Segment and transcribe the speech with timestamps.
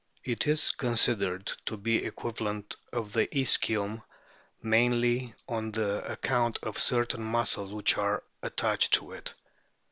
[0.23, 4.01] It is considered to be the equivalent of the ischium,
[4.63, 9.35] mainly on account of certain muscles which are attached to it.